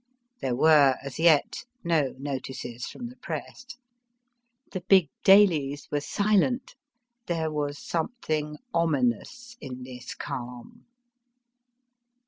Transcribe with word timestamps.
There 0.41 0.55
were 0.55 0.95
as 1.03 1.19
yet 1.19 1.63
no 1.83 2.15
notices 2.17 2.87
from 2.87 3.05
the 3.09 3.17
Press; 3.17 3.67
the 4.71 4.81
big 4.89 5.09
dailies 5.23 5.87
were 5.91 6.01
silent; 6.01 6.73
there 7.27 7.51
was 7.51 7.77
some 7.77 8.09
thing 8.19 8.57
ominous 8.73 9.57
in 9.61 9.83
this 9.83 10.15
calm. 10.15 10.87